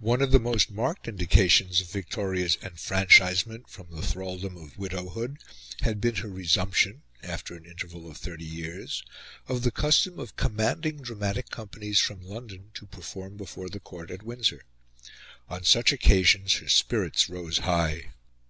One 0.00 0.20
of 0.20 0.32
the 0.32 0.38
most 0.38 0.70
marked 0.70 1.08
indications 1.08 1.80
of 1.80 1.88
Victoria's 1.90 2.58
enfranchisement 2.62 3.70
from 3.70 3.86
the 3.90 4.02
thraldom 4.02 4.54
of 4.54 4.76
widowhood 4.76 5.38
had 5.80 5.98
been 5.98 6.16
her 6.16 6.28
resumption 6.28 7.00
after 7.22 7.54
an 7.54 7.64
interval 7.64 8.06
of 8.10 8.18
thirty 8.18 8.44
years 8.44 9.02
of 9.48 9.62
the 9.62 9.70
custom 9.70 10.18
of 10.18 10.36
commanding 10.36 10.98
dramatic 10.98 11.48
companies 11.48 11.98
from 11.98 12.20
London 12.22 12.70
to 12.74 12.84
perform 12.84 13.38
before 13.38 13.70
the 13.70 13.80
Court 13.80 14.10
at 14.10 14.22
Windsor. 14.24 14.62
On 15.48 15.64
such 15.64 15.90
occasions 15.90 16.56
her 16.56 16.68
spirits 16.68 17.30
rose 17.30 17.56
high. 17.60 18.10